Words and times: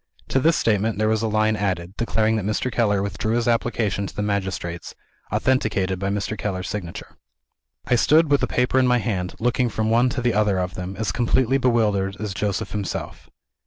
To 0.29 0.39
this 0.39 0.57
statement 0.57 0.97
there 0.97 1.07
was 1.07 1.21
a 1.21 1.27
line 1.27 1.55
added, 1.55 1.95
declaring 1.95 2.35
that 2.37 2.43
Mr. 2.45 2.71
Keller 2.71 3.03
withdrew 3.03 3.35
his 3.35 3.47
application 3.47 4.07
to 4.07 4.15
the 4.15 4.23
magistrates; 4.23 4.95
authenticated 5.31 5.99
by 5.99 6.09
Mr. 6.09 6.35
Keller's 6.35 6.67
signature. 6.67 7.17
I 7.85 7.93
stood 7.97 8.31
with 8.31 8.41
the 8.41 8.47
paper 8.47 8.79
in 8.79 8.87
my 8.87 8.97
hand, 8.97 9.35
looking 9.37 9.69
from 9.69 9.91
one 9.91 10.09
to 10.09 10.21
the 10.23 10.33
other 10.33 10.57
of 10.57 10.73
them, 10.73 10.95
as 10.97 11.11
completely 11.11 11.59
bewildered 11.59 12.17
as 12.19 12.33
Joseph 12.33 12.71
himself. 12.71 13.29